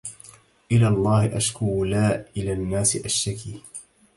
[0.71, 3.61] إلى الله أشكو لا إلى الناس أشتكي